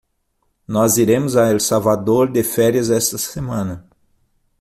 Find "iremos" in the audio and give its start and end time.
0.97-1.37